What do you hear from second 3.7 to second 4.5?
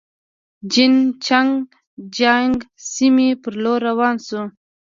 روان شوو.